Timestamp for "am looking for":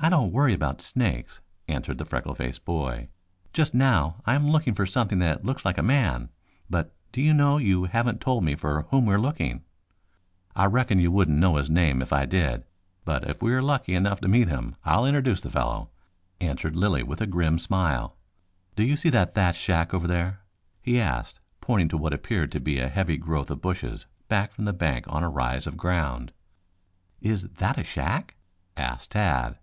4.34-4.84